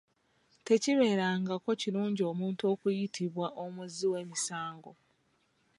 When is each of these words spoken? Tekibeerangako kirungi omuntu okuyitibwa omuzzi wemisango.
Tekibeerangako 0.65 1.71
kirungi 1.81 2.21
omuntu 2.31 2.63
okuyitibwa 2.73 3.47
omuzzi 3.63 4.05
wemisango. 4.13 4.91